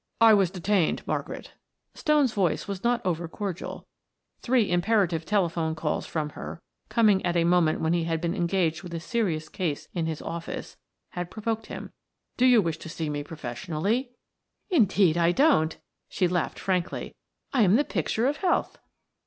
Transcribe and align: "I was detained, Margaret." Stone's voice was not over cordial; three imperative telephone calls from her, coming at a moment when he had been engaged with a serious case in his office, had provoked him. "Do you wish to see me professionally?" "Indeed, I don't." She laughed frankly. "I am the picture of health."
"I 0.19 0.33
was 0.33 0.49
detained, 0.49 1.05
Margaret." 1.05 1.53
Stone's 1.93 2.33
voice 2.33 2.67
was 2.67 2.83
not 2.83 3.05
over 3.05 3.27
cordial; 3.27 3.85
three 4.39 4.71
imperative 4.71 5.25
telephone 5.25 5.75
calls 5.75 6.07
from 6.07 6.29
her, 6.31 6.59
coming 6.89 7.23
at 7.23 7.37
a 7.37 7.43
moment 7.43 7.81
when 7.81 7.93
he 7.93 8.05
had 8.05 8.19
been 8.19 8.33
engaged 8.33 8.81
with 8.81 8.95
a 8.95 8.99
serious 8.99 9.47
case 9.47 9.89
in 9.93 10.07
his 10.07 10.19
office, 10.19 10.75
had 11.09 11.29
provoked 11.29 11.67
him. 11.67 11.91
"Do 12.35 12.47
you 12.47 12.63
wish 12.63 12.79
to 12.79 12.89
see 12.89 13.11
me 13.11 13.23
professionally?" 13.23 14.09
"Indeed, 14.71 15.19
I 15.19 15.31
don't." 15.31 15.77
She 16.09 16.27
laughed 16.27 16.57
frankly. 16.57 17.13
"I 17.53 17.61
am 17.61 17.75
the 17.75 17.83
picture 17.85 18.25
of 18.25 18.37
health." 18.37 18.79